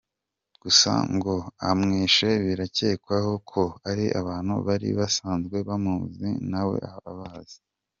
[0.63, 3.15] Gusa ngo abamwishe birakewka
[3.51, 6.77] ko ari abantu bari basanzwe bamuzi nawe
[7.11, 7.57] abazi.